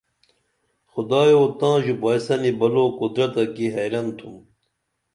[0.91, 4.35] خدایو تاں ژُپائسنی بلو قدرت تہ کی حیرن تُھم